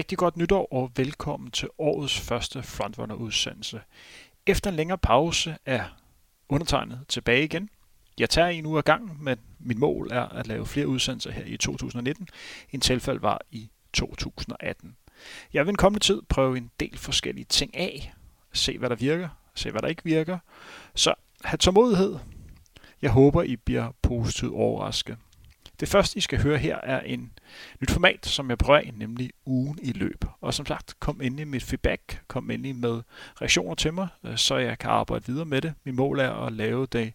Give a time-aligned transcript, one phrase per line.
[0.00, 3.80] Rigtig godt nytår og velkommen til årets første Frontrunner-udsendelse.
[4.46, 5.84] Efter en længere pause er
[6.48, 7.70] undertegnet tilbage igen.
[8.18, 11.44] Jeg tager en uge af gangen, men mit mål er at lave flere udsendelser her
[11.44, 12.28] i 2019,
[12.72, 14.96] end tilfælde var i 2018.
[15.52, 18.14] Jeg vil en kommende tid prøve en del forskellige ting af,
[18.52, 20.38] se hvad der virker, se hvad der ikke virker.
[20.94, 21.14] Så
[21.44, 22.18] have tålmodighed.
[23.02, 25.16] Jeg håber, I bliver positivt overrasket.
[25.80, 27.32] Det første, I skal høre her, er en
[27.80, 30.24] nyt format, som jeg prøver af, nemlig ugen i løb.
[30.40, 33.02] Og som sagt, kom ind i mit feedback, kom ind i med
[33.40, 35.74] reaktioner til mig, øh, så jeg kan arbejde videre med det.
[35.84, 37.12] Mit mål er at lave det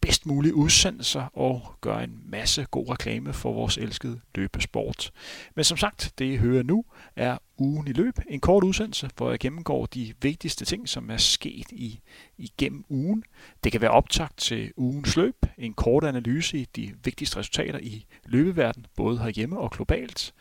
[0.00, 5.12] bedst mulige udsendelser og gøre en masse god reklame for vores elskede løbesport.
[5.54, 6.84] Men som sagt, det I hører nu
[7.16, 8.18] er ugen i løb.
[8.28, 12.00] En kort udsendelse, hvor jeg gennemgår de vigtigste ting, som er sket i,
[12.38, 13.24] igennem ugen.
[13.64, 18.06] Det kan være optakt til ugens løb, en kort analyse i de vigtigste resultater i
[18.24, 20.34] løbeverdenen, både herhjemme og globalt.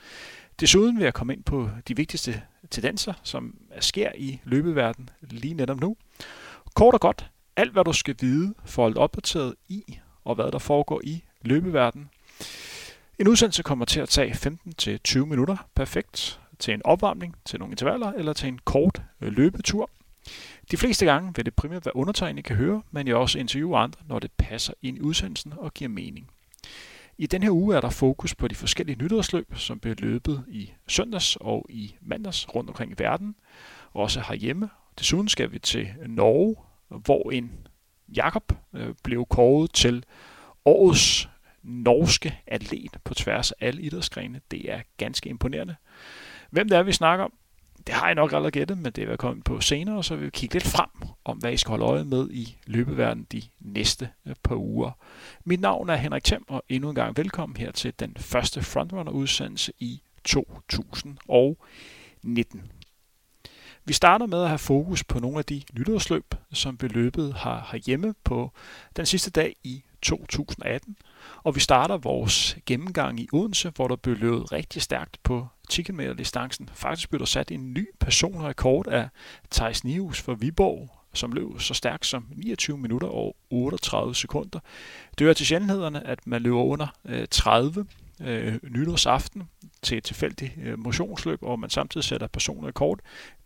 [0.60, 5.80] Desuden vil jeg komme ind på de vigtigste tendenser, som sker i løbeverdenen lige netop
[5.80, 5.96] nu.
[6.74, 10.52] Kort og godt, alt hvad du skal vide for at holde opdateret i, og hvad
[10.52, 12.10] der foregår i løbeverdenen.
[13.20, 18.12] En udsendelse kommer til at tage 15-20 minutter, perfekt, til en opvarmning, til nogle intervaller
[18.12, 19.90] eller til en kort øh, løbetur.
[20.72, 24.00] De fleste gange vil det primært være undertegnet, kan høre, men jeg også interviewer andre,
[24.08, 26.30] når det passer ind i udsendelsen og giver mening.
[27.18, 30.72] I den her uge er der fokus på de forskellige nytårsløb, som bliver løbet i
[30.88, 33.36] søndags og i mandags rundt omkring i verden,
[33.94, 34.70] også herhjemme.
[35.00, 36.56] Desuden skal vi til Norge,
[36.88, 37.52] hvor en
[38.16, 40.04] Jakob øh, blev kåret til
[40.66, 41.30] årets
[41.64, 44.42] norske atlet på tværs af alle idrætsgrene.
[44.52, 45.76] Det er ganske imponerende.
[46.56, 47.34] Hvem det er, vi snakker om,
[47.88, 50.26] det har jeg nok allerede gættet, men det vil jeg komme på senere, så vil
[50.26, 50.90] vi kigge lidt frem
[51.26, 54.92] om, hvad I skal holde øje med i løbeverdenen de næste øh, par uger.
[55.44, 59.72] Mit navn er Henrik Thiem, og endnu en gang velkommen her til den første Frontrunner-udsendelse
[59.80, 62.72] i 2019.
[63.86, 67.34] Vi starter med at have fokus på nogle af de nytårsløb, som beløbet løbet
[67.72, 68.52] herhjemme på
[68.96, 70.98] den sidste dag i 2018.
[71.44, 75.82] Og vi starter vores gennemgang i Odense, hvor der blev løbet rigtig stærkt på 10
[75.82, 76.70] km distancen.
[76.74, 79.10] Faktisk blev der sat en ny personrekord af
[79.52, 84.60] Thijs Nius fra Viborg, som løb så stærkt som 29 minutter og 38 sekunder.
[85.18, 87.86] Det er til sjældenhederne, at man løber under øh, 30
[88.22, 89.44] øh, nytårsaften
[89.82, 93.00] til et tilfældigt øh, motionsløb, og man samtidig sætter personrekord.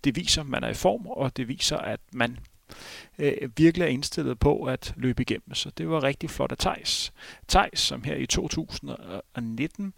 [0.04, 2.40] Det viser, at man er i form, og det viser, at man
[3.20, 5.54] øh, virkelig er indstillet på at løbe igennem.
[5.54, 7.14] Så det var rigtig flot af Tejs.
[7.48, 9.94] Tejs, som her i 2019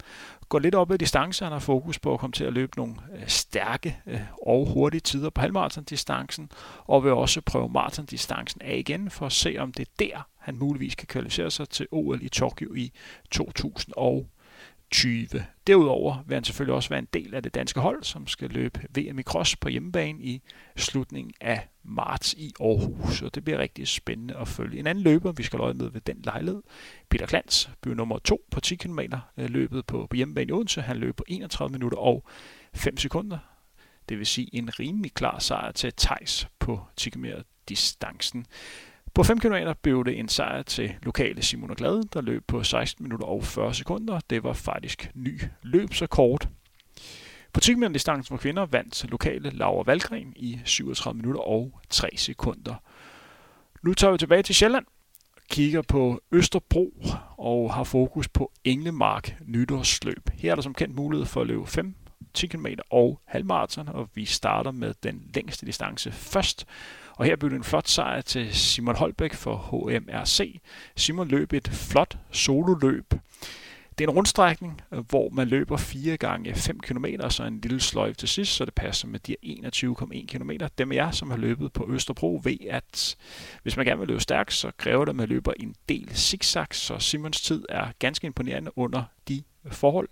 [0.48, 2.94] går lidt op i distancen, Han har fokus på at komme til at løbe nogle
[3.16, 6.50] øh, stærke øh, og hurtige tider på halvmarathon-distancen,
[6.84, 10.56] og vil også prøve marathon-distancen af igen, for at se, om det er der, han
[10.58, 12.92] muligvis kan kvalificere sig til OL i Tokyo i
[13.30, 14.26] 2020.
[14.92, 15.26] 20.
[15.66, 18.80] Derudover vil han selvfølgelig også være en del af det danske hold, som skal løbe
[18.98, 20.42] VM i cross på hjemmebane i
[20.76, 23.22] slutningen af marts i Aarhus.
[23.22, 24.78] Og det bliver rigtig spændende at følge.
[24.78, 26.62] En anden løber, vi skal løje med ved den lejlighed,
[27.08, 28.98] Peter Klans, blev nummer 2 på 10 km
[29.36, 30.82] øh, løbet på, på hjemmebane i Odense.
[30.82, 32.24] Han løb på 31 minutter og
[32.74, 33.38] 5 sekunder.
[34.08, 37.26] Det vil sige en rimelig klar sejr til Tejs på 10 km
[37.68, 38.46] distancen.
[39.14, 43.02] På 5 km blev det en sejr til lokale Simon Glad, der løb på 16
[43.02, 44.20] minutter og 40 sekunder.
[44.30, 46.48] Det var faktisk ny løbsrekord.
[47.52, 52.08] På 10 km distancen for kvinder vandt lokale Laura Valgren i 37 minutter og 3
[52.16, 52.74] sekunder.
[53.82, 54.86] Nu tager vi tilbage til Sjælland,
[55.50, 57.04] kigger på Østerbro
[57.38, 60.30] og har fokus på Englemark nytårsløb.
[60.34, 61.94] Her er der som kendt mulighed for at løbe 5,
[62.34, 66.66] 10 km og halvmarathon, og vi starter med den længste distance først.
[67.22, 70.60] Og her blev det en flot sejr til Simon Holbæk for HMRC.
[70.96, 73.14] Simon løb et flot sololøb.
[73.98, 77.80] Det er en rundstrækning, hvor man løber 4 gange 5 km, og så en lille
[77.80, 80.50] sløjf til sidst, så det passer med de 21,1 km.
[80.78, 83.16] Dem af jer, som har løbet på Østerbro, ved, at
[83.62, 86.66] hvis man gerne vil løbe stærkt, så kræver det, at man løber en del zigzag,
[86.70, 90.08] så Simons tid er ganske imponerende under de forhold.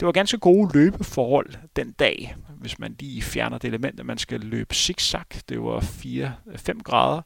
[0.00, 4.18] Det var ganske gode løbeforhold den dag, hvis man lige fjerner det element, at man
[4.18, 5.24] skal løbe zigzag.
[5.48, 7.22] Det var 4-5 grader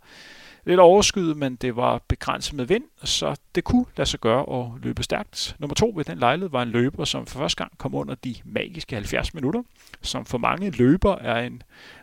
[0.65, 4.83] lidt overskyet, men det var begrænset med vind, så det kunne lade sig gøre at
[4.83, 5.57] løbe stærkt.
[5.59, 8.35] Nummer to ved den lejlighed var en løber, som for første gang kom under de
[8.45, 9.63] magiske 70 minutter,
[10.03, 11.63] som for mange løber er en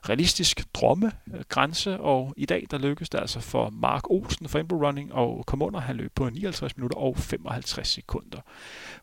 [0.10, 5.12] realistisk drømmegrænse, og i dag der lykkedes det altså for Mark Olsen fra Inbo Running
[5.18, 5.80] at komme under.
[5.80, 8.40] Han løb på 59 minutter og 55 sekunder.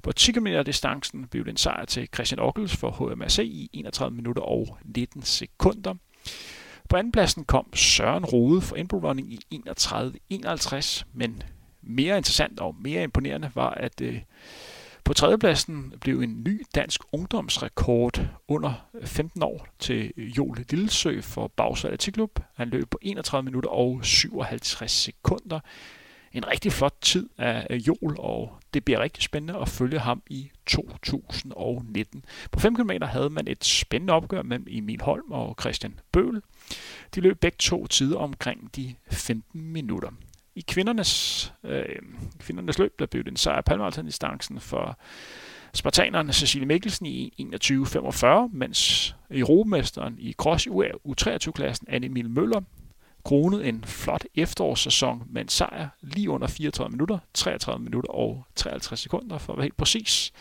[0.03, 4.17] På 10 km distancen blev det en sejr til Christian Ockels for HMRC i 31
[4.17, 5.95] minutter og 19 sekunder.
[6.89, 11.43] På andenpladsen kom Søren Rode for Inbro Running i 31-51, men
[11.83, 14.21] mere interessant og mere imponerende var, at øh,
[15.05, 21.21] På tredjepladsen blev en ny dansk ungdomsrekord under øh, 15 år til øh, Joel Lillesø
[21.21, 22.41] for Bagsvær Atletikklub.
[22.55, 25.61] Han løb på 31 minutter og 57 sekunder.
[26.33, 30.51] En rigtig flot tid af Jol, og det bliver rigtig spændende at følge ham i
[30.67, 32.25] 2019.
[32.51, 36.43] På 5 km havde man et spændende opgør mellem Emil Holm og Christian Bøl.
[37.15, 40.09] De løb begge to tider omkring de 15 minutter.
[40.55, 41.85] I kvindernes, øh,
[42.39, 44.99] kvindernes løb, der blev det en sejr på distancen for
[45.75, 52.61] spartaneren Cecilie Mikkelsen i 21.45, mens europamesteren i cross U23-klassen Anne Emil Møller
[53.25, 59.01] kronede en flot efterårssæson med en sejr lige under 34 minutter, 33 minutter og 53
[59.01, 60.33] sekunder for at være helt præcis.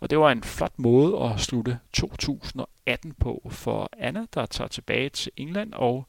[0.00, 5.08] Og det var en flot måde at slutte 2018 på for Anna, der tager tilbage
[5.08, 6.06] til England og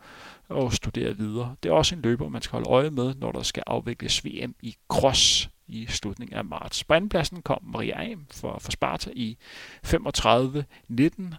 [0.49, 1.55] og studerer videre.
[1.63, 4.55] Det er også en løber, man skal holde øje med, når der skal afvikles VM
[4.61, 6.83] i cross i slutningen af marts.
[6.83, 9.37] På andenpladsen kom Maria Am for, for Sparta i
[9.85, 11.35] 35-19.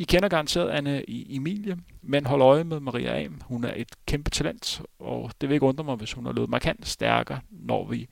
[0.00, 3.40] I kender garanteret Anne Emilie, men hold øje med Maria Am.
[3.44, 6.50] Hun er et kæmpe talent, og det vil ikke undre mig, hvis hun har løbet
[6.50, 8.08] markant stærkere, når vi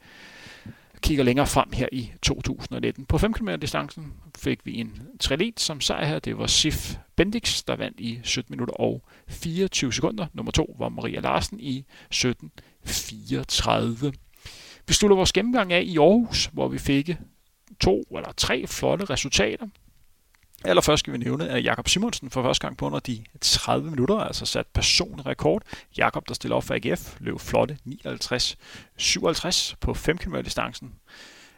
[1.00, 3.04] kigger længere frem her i 2019.
[3.04, 6.18] På 5 km distancen fik vi en trilet som sejr her.
[6.18, 10.26] Det var Sif Bendix, der vandt i 17 minutter og 24 sekunder.
[10.32, 14.12] Nummer to var Maria Larsen i 17.34.
[14.86, 17.10] Vi slutter vores gennemgang af i Aarhus, hvor vi fik
[17.80, 19.66] to eller tre flotte resultater.
[20.64, 24.16] Allerførst skal vi nævne, at Jakob Simonsen for første gang på under de 30 minutter,
[24.16, 25.62] altså sat personlig rekord.
[25.96, 30.92] Jakob, der stiller op for AGF, løb flotte 59-57 på 5 km distancen.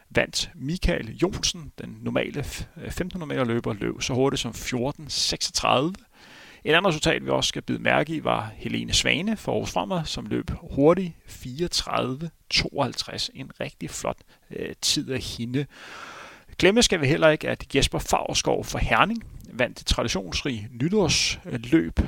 [0.09, 2.45] Vandt Michael Jonsen, den normale
[2.77, 5.93] øh, 1500 meter løber, løb så hurtigt som 14.36.
[6.63, 10.05] Et andet resultat, vi også skal bide mærke i, var Helene Svane for Aarhus Fremad,
[10.05, 13.29] som løb hurtigt 34.52.
[13.33, 14.17] En rigtig flot
[14.51, 15.65] øh, tid af hende.
[16.61, 19.23] Glemme skal vi heller ikke, at Jesper Favrskov fra Herning
[19.53, 21.99] vandt det traditionsrige nytårsløb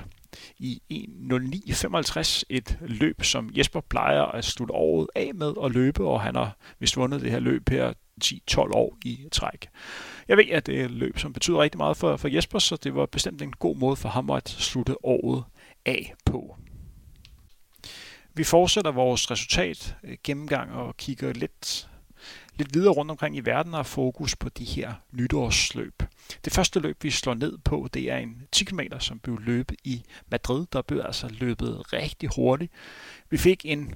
[0.58, 2.44] i 1.09.55.
[2.50, 6.58] Et løb, som Jesper plejer at slutte året af med at løbe, og han har
[6.80, 9.70] vist vundet det her løb her 10-12 år i træk.
[10.28, 12.76] Jeg ved, at det er et løb, som betyder rigtig meget for, for Jesper, så
[12.76, 15.44] det var bestemt en god måde for ham at slutte året
[15.86, 16.56] af på.
[18.34, 21.90] Vi fortsætter vores resultat gennemgang og kigger lidt
[22.56, 26.04] lidt videre rundt omkring i verden og har fokus på de her nytårsløb.
[26.46, 29.78] Det første løb, vi slår ned på, det er en 10 km, som blev løbet
[29.84, 30.66] i Madrid.
[30.74, 32.72] Der blev altså løbet rigtig hurtigt.
[33.30, 33.96] Vi fik en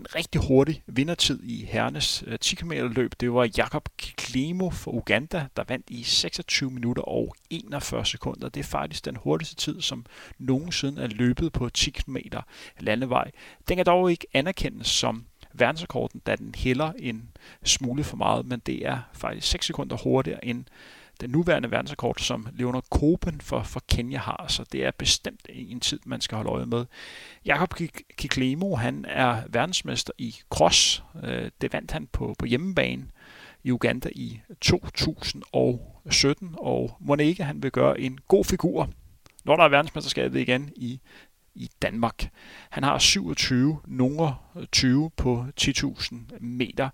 [0.00, 3.12] en rigtig hurtig vindertid i herrenes øh, 10 km løb.
[3.20, 8.48] Det var Jakob Klimo fra Uganda, der vandt i 26 minutter og 41 sekunder.
[8.48, 10.06] Det er faktisk den hurtigste tid, som
[10.38, 12.16] nogensinde er løbet på 10 km
[12.78, 13.30] landevej.
[13.68, 17.28] Den kan dog ikke anerkendes som verdensrekorden, da den hælder en
[17.64, 20.64] smule for meget, men det er faktisk 6 sekunder hurtigere end
[21.20, 25.80] den nuværende verdensrekord, som Leonard Kopen for, for Kenya har, så det er bestemt en
[25.80, 26.86] tid, man skal holde øje med.
[27.44, 27.74] Jakob
[28.16, 31.02] Kiklemo, han er verdensmester i cross.
[31.24, 33.06] Øh, det vandt han på, på hjemmebane
[33.64, 38.88] i Uganda i 2017, og må ikke, han vil gøre en god figur,
[39.44, 41.00] når der er verdensmesterskabet igen i
[41.54, 42.28] i Danmark.
[42.70, 46.88] Han har 27 nummer 20 på 10.000 meter.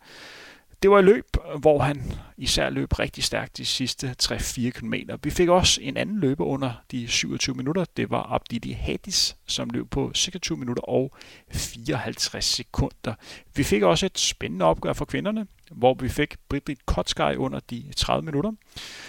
[0.83, 1.25] Det var et løb,
[1.59, 4.95] hvor han især løb rigtig stærkt de sidste 3-4 km.
[5.23, 7.85] Vi fik også en anden løber under de 27 minutter.
[7.97, 11.15] Det var Abdidi Hadis, som løb på 26 minutter og
[11.53, 13.15] 54 sekunder.
[13.57, 17.85] Vi fik også et spændende opgør for kvinderne, hvor vi fik Britt Kotsky under de
[17.97, 18.53] 30 minutter.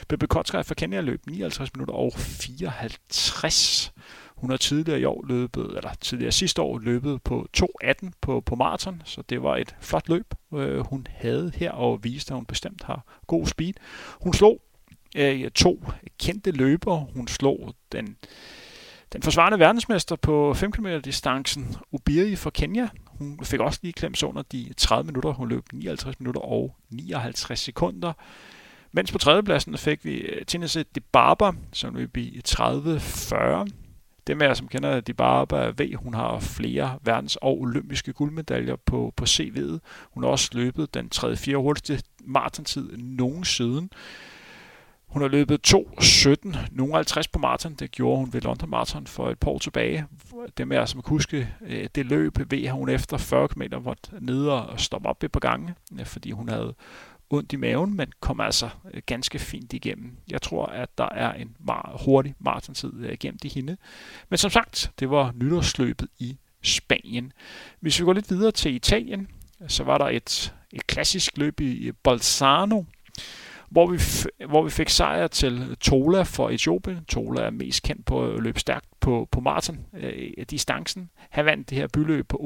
[0.08, 3.94] Britt Kotsky for Kenya løb 59 minutter og 54
[4.38, 8.56] hun har tidligere i år løbet, eller tidligere sidste år løbet på 2.18 på, på
[8.56, 12.46] maraton, så det var et flot løb, øh, hun havde her og viste, at hun
[12.46, 13.74] bestemt har god speed.
[14.22, 14.62] Hun slog
[15.16, 15.84] øh, to
[16.20, 17.08] kendte løbere.
[17.14, 18.18] Hun slog den,
[19.14, 22.88] den forsvarende verdensmester på 5 km distancen, Ubiri fra Kenya.
[23.08, 25.34] Hun fik også lige klemt under de 30 minutter.
[25.34, 28.14] Hun løb 59 minutter og 59 sekunder.
[28.92, 33.87] Mens på tredjepladsen fik vi øh, Tennessee De Barber, som løb i 30-40.
[34.28, 38.76] Dem af jer, som kender de bare ved, hun har flere verdens- og olympiske guldmedaljer
[38.86, 39.80] på, på CV'et.
[40.12, 43.90] Hun har også løbet den 3-4 hurtigste maratontid nogensinde.
[45.08, 47.74] Hun har løbet 2.17, nogle 50 på maraton.
[47.74, 50.06] Det gjorde hun ved London Marathon for et par år tilbage.
[50.58, 54.52] Dem er som kan huske øh, det løb, ved hun efter 40 km var nede
[54.52, 56.74] og stoppe op et par gange, øh, fordi hun havde
[57.30, 60.18] ondt i maven, men kom altså øh, ganske fint igennem.
[60.32, 63.78] Jeg tror, at der er en meget hurtig maratontid igennem øh, i hende.
[64.30, 67.34] Men som sagt, det var nytårsløbet i Spanien.
[67.80, 69.28] Hvis vi går lidt videre til Italien,
[69.68, 72.84] så var der et, et klassisk løb i Bolzano,
[73.70, 74.00] hvor vi,
[74.48, 77.06] hvor vi fik sejr til øh, Tola for Etiopien.
[77.06, 81.10] Tola er mest kendt på at løbe stærkt på, på maraton øh, distancen.
[81.30, 82.38] Han vandt det her byløb på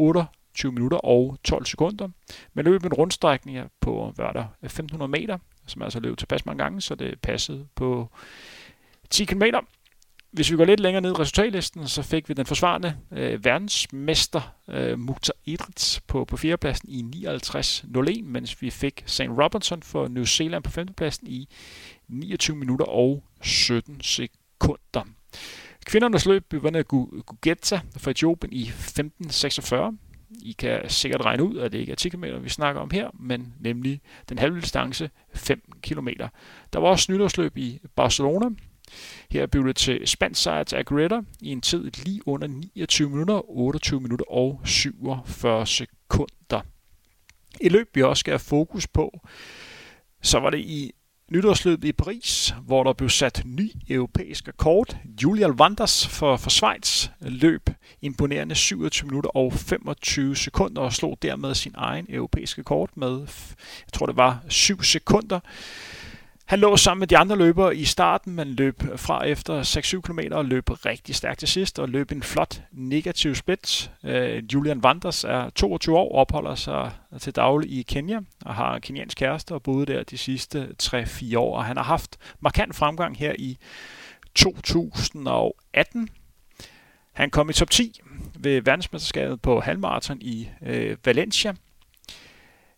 [0.53, 2.09] 20 minutter og 12 sekunder.
[2.53, 6.81] Men løb en rundstrækning på hvad der, 1500 meter, som altså løb tilpas mange gange,
[6.81, 8.09] så det passede på
[9.09, 9.43] 10 km.
[10.31, 14.55] Hvis vi går lidt længere ned i resultatlisten, så fik vi den forsvarende øh, verdensmester
[14.69, 19.21] øh, Mukhtar Idrits på, på fjerdepladsen i 59.01, mens vi fik St.
[19.21, 21.49] Robinson for New Zealand på femtepladsen i
[22.07, 25.03] 29 minutter og 17 sekunder.
[25.85, 30.10] Kvindernes løb begyndte Gugeta for Etiopien i 15.46.
[30.41, 33.09] I kan sikkert regne ud, at det ikke er 10 km, vi snakker om her,
[33.19, 36.07] men nemlig den halve distance 5 km.
[36.73, 38.49] Der var også nytårsløb i Barcelona,
[39.31, 43.49] her blev det til spansk sejr til Agreta i en tid lige under 29 minutter,
[43.49, 46.61] 28 minutter og 47 sekunder.
[47.61, 49.27] I løb vi også skal have fokus på,
[50.21, 50.91] så var det i
[51.31, 54.97] nytårsløbet i Paris, hvor der blev sat ny europæisk rekord.
[55.23, 57.69] Julian Wanders for, for Schweiz løb
[58.01, 63.19] imponerende 27 minutter og 25 sekunder og slog dermed sin egen europæiske rekord med,
[63.85, 65.39] jeg tror det var 7 sekunder.
[66.51, 70.19] Han lå sammen med de andre løbere i starten, men løb fra efter 6-7 km
[70.31, 73.91] og løb rigtig stærkt til sidst og løb en flot negativ split.
[74.03, 78.81] Øh, Julian Wanders er 22 år, opholder sig til daglig i Kenya og har en
[78.81, 81.57] kenyansk kæreste og boede der de sidste 3-4 år.
[81.57, 83.57] Og han har haft markant fremgang her i
[84.35, 86.09] 2018.
[87.13, 88.01] Han kom i top 10
[88.39, 91.53] ved verdensmesterskabet på halvmarathon i øh, Valencia.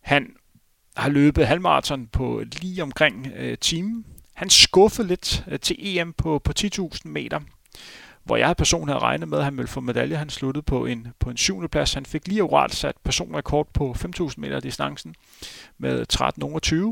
[0.02, 0.36] Han
[0.96, 4.06] har løbet halvmarathon på lige omkring øh, timen.
[4.34, 7.40] Han skuffede lidt øh, til EM på, på 10.000 meter,
[8.24, 10.16] hvor jeg personligt havde regnet med, at han ville få medalje.
[10.16, 11.94] Han sluttede på en, på en syvende plads.
[11.94, 15.16] Han fik lige akkurat sat personrekord på 5.000 meter distancen
[15.78, 16.06] med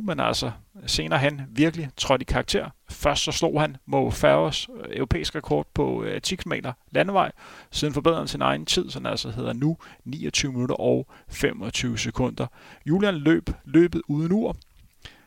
[0.02, 0.52] 13.20, men altså
[0.86, 2.70] senere han virkelig trådte i karakter.
[2.90, 6.54] Først så slog han Mo Farahs øh, europæisk rekord på øh, 10 km
[6.92, 7.32] landevej,
[7.72, 12.48] siden forbedrede han sin egen tid, som altså hedder nu 29 minutter og 25 sekunder.
[12.86, 14.56] Julian løb løbet uden ur.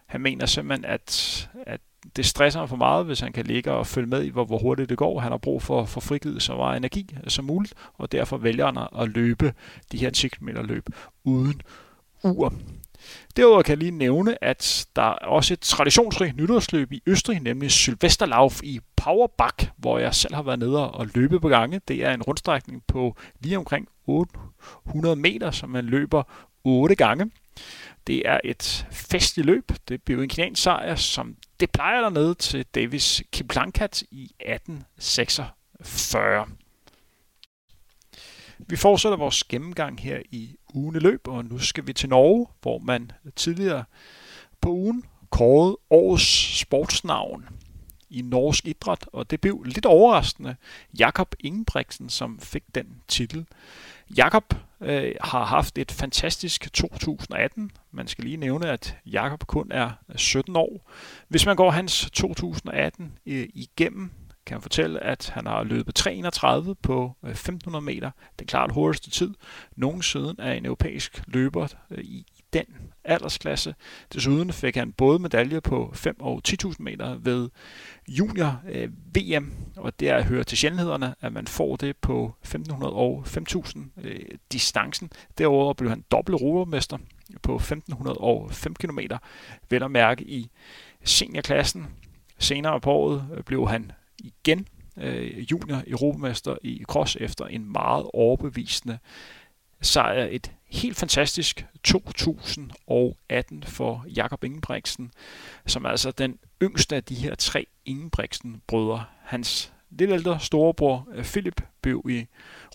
[0.06, 1.80] Han mener simpelthen, at, at
[2.16, 4.58] det stresser ham for meget, hvis han kan ligge og følge med i, hvor, hvor
[4.58, 5.20] hurtigt det går.
[5.20, 8.37] Han har brug for, at få frigivet så meget energi øh, som muligt, og derfor
[8.37, 9.54] vælger han at løbe
[9.92, 10.87] de her 10 km løb
[11.25, 11.62] uden
[12.23, 12.52] ur.
[13.37, 17.70] Derudover kan jeg lige nævne, at der er også et traditionsrigt nytårsløb i Østrig, nemlig
[17.70, 21.80] Sylvesterlauf i Powerback, hvor jeg selv har været nede og løbe på gange.
[21.88, 26.23] Det er en rundstrækning på lige omkring 800 meter, som man løber
[26.64, 27.30] 8 gange.
[28.06, 29.73] Det er et festligt løb.
[29.88, 36.46] Det blev en kinesisk sejr, som det plejer dernede til Davis Kiplankat i 1846.
[38.58, 42.78] Vi fortsætter vores gennemgang her i ugen løb, og nu skal vi til Norge, hvor
[42.78, 43.84] man tidligere
[44.61, 47.49] på ugen kårede årets sportsnavn
[48.11, 50.56] i norsk idræt, og det blev lidt overraskende
[50.99, 53.46] Jakob Ingebrigtsen, som fik den titel.
[54.16, 57.70] Jakob øh, har haft et fantastisk 2018.
[57.90, 60.90] Man skal lige nævne, at Jakob kun er 17 år.
[61.28, 64.11] Hvis man går hans 2018 øh, igennem,
[64.46, 68.11] kan jeg fortælle, at han har løbet 331 på øh, 1500 meter.
[68.38, 69.34] Den klart hurtigste tid
[69.76, 72.66] nogensinde af en europæisk løber øh, i den
[73.04, 73.75] aldersklasse.
[74.12, 77.50] Desuden fik han både medaljer på 5 og 10.000 meter ved
[78.08, 82.34] junior øh, VM, og det er at høre til sjældenhederne, at man får det på
[82.42, 84.20] 1500 og 5000 øh,
[84.52, 85.11] distancen.
[85.38, 86.99] Derover blev han dobbelt rovermester
[87.42, 88.99] på 1500 og 5 km,
[89.70, 90.50] vel at mærke i
[91.04, 91.87] seniorklassen.
[92.38, 98.06] Senere på året øh, blev han igen øh, junior europamester i cross efter en meget
[98.14, 98.99] overbevisende
[99.80, 100.28] sejr.
[100.30, 105.10] Et helt fantastisk 2018 for Jakob Ingebrigtsen,
[105.66, 109.04] som er altså den yngste af de her tre Ingebrigtsen-brødre.
[109.22, 112.26] Hans lidt ældre storebror øh, Philip blev i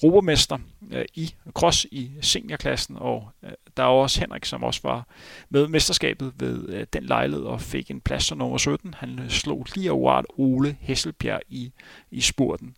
[0.03, 0.57] robermester
[0.91, 5.07] øh, i cross i seniorklassen, og øh, der er også Henrik, som også var
[5.49, 8.93] med mesterskabet ved den lejlighed og fik en plads som nummer 17.
[8.93, 11.71] Han slog lige over Ole Hesselbjerg i,
[12.11, 12.75] i spurten.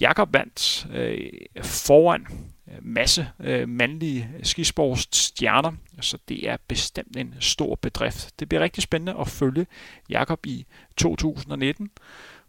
[0.00, 1.30] Jakob vandt øh,
[1.62, 2.26] foran
[2.68, 8.40] Øh, masse øh, mandlige skisportsstjerner, så det er bestemt en stor bedrift.
[8.40, 9.66] Det bliver rigtig spændende at følge
[10.08, 11.90] Jakob i 2019.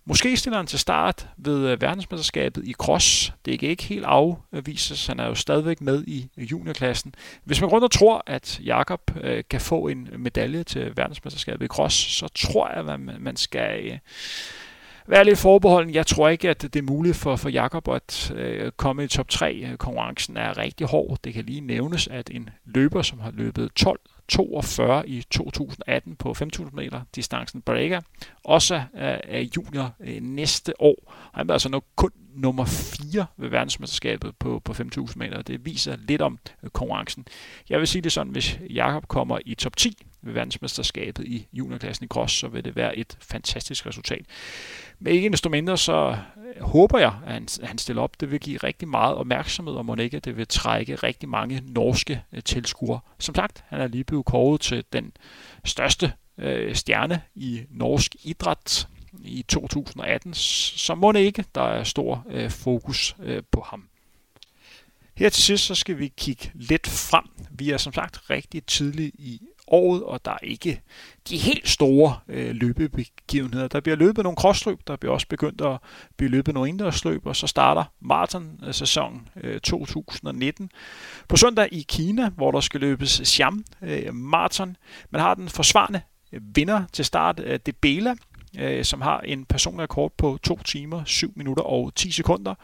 [0.06, 3.34] Måske stiller han til start ved øh, verdensmesterskabet i cross.
[3.46, 5.08] Det kan ikke helt afvises.
[5.08, 7.16] Han er jo stadigvæk med i juniorklassen.
[7.44, 11.68] Hvis man grund og tror, at Jakob øh, kan få en medalje til verdensmesterskabet i
[11.68, 14.00] cross, så tror jeg, at man, man skal
[15.10, 15.94] øh, være lidt forbeholden.
[15.94, 19.30] Jeg tror ikke, at det er muligt for, for Jakob at øh, komme i top
[19.30, 19.76] 3.
[19.80, 21.18] Konkurrencen er rigtig hård.
[21.24, 24.00] Det kan lige nævnes, at en løber, som har løbet 12
[24.30, 28.00] 42 i 2018 på 5.000 meter distancen Brega.
[28.44, 31.14] Også er junior øh, næste år.
[31.34, 35.42] Han vil altså nok kun nummer 4 ved verdensmesterskabet på, på 5.000 meter.
[35.42, 37.26] Det viser lidt om øh, konkurrencen.
[37.70, 42.04] Jeg vil sige det sådan, hvis Jakob kommer i top 10 ved verdensmesterskabet i juniorklassen
[42.04, 44.26] i Gros, så vil det være et fantastisk resultat.
[45.00, 46.18] Men ikke desto mindre, så
[46.56, 48.20] øh, håber jeg, at han, han stiller op.
[48.20, 52.24] Det vil give rigtig meget opmærksomhed, og må ikke, det vil trække rigtig mange norske
[52.34, 53.00] øh, tilskuere.
[53.20, 55.12] Som sagt, han er lige blevet kåret til den
[55.66, 58.88] største øh, stjerne i norsk idræt
[59.24, 63.90] i 2018, så må det ikke, der er stor øh, fokus øh, på ham.
[65.16, 67.24] Her til sidst, så skal vi kigge lidt frem.
[67.52, 69.42] Vi er som sagt rigtig tidligt i
[69.74, 70.82] året, og der er ikke
[71.30, 73.68] de helt store øh, løbebegivenheder.
[73.68, 75.78] Der bliver løbet nogle krossløb, der bliver også begyndt at
[76.18, 80.72] blive løbet nogle indendørsløb, og så starter maraton-sæsonen øh, 2019
[81.28, 84.78] på søndag i Kina, hvor der skal løbes Xiam øh, Marathon.
[85.10, 86.02] Man har den forsvarende
[86.34, 88.16] øh, vinder til start, øh, Debela,
[88.60, 92.56] øh, som har en personlig rekord på 2 timer, 7 minutter og 10 sekunder.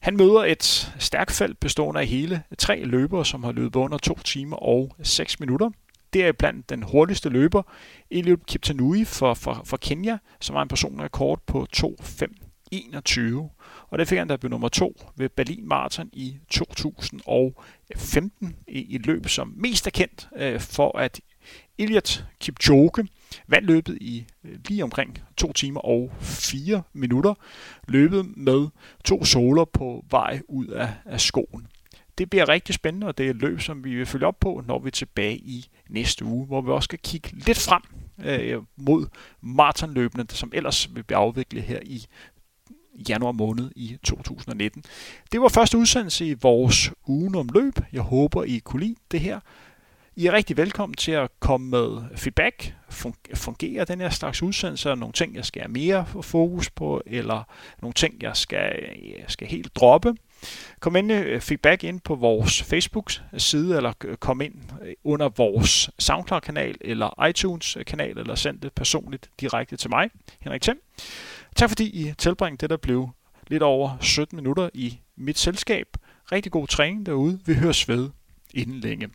[0.00, 4.18] Han møder et stærkt felt bestående af hele tre løbere, som har løbet under 2
[4.18, 5.70] timer og 6 minutter.
[6.12, 7.62] Det er blandt den hurtigste løber,
[8.10, 13.20] Eliud Kiptanui for, for, for Kenya, som har en personlig rekord på 2.5.21.
[13.90, 19.06] Og det fik han, da blev nummer to ved Berlin Marathon i 2015 i et
[19.06, 21.20] løb, som mest er kendt øh, for, at
[21.78, 23.08] Eliud Kipchoge
[23.48, 27.34] vandt løbet i øh, lige omkring 2 timer og 4 minutter.
[27.88, 28.68] Løbet med
[29.04, 31.66] to soler på vej ud af, af skoen.
[32.18, 34.62] Det bliver rigtig spændende, og det er et løb, som vi vil følge op på,
[34.66, 37.82] når vi er tilbage i næste uge, hvor vi også skal kigge lidt frem
[38.24, 39.06] øh, mod
[39.40, 42.06] maratonløbene, som ellers vil blive afviklet her i
[43.08, 44.84] januar måned i 2019.
[45.32, 47.74] Det var første udsendelse i vores ugen om løb.
[47.92, 49.40] Jeg håber, I kunne lide det her.
[50.16, 52.74] I er rigtig velkommen til at komme med feedback.
[53.34, 54.94] Fungerer den her slags udsendelse?
[54.94, 57.42] Nogle ting, jeg skal have mere fokus på, eller
[57.82, 58.72] nogle ting, jeg skal,
[59.18, 60.14] jeg skal helt droppe?
[60.80, 65.90] Kom endelig øh, feedback ind på vores Facebook-side, eller øh, kom ind øh, under vores
[65.98, 70.80] SoundCloud-kanal, eller iTunes-kanal, eller send det personligt direkte til mig, Henrik Thiem.
[71.56, 73.08] Tak fordi I tilbringte det, der blev
[73.46, 75.86] lidt over 17 minutter i mit selskab.
[76.32, 77.40] Rigtig god træning derude.
[77.46, 78.10] Vi høres ved
[78.54, 79.08] inden længe.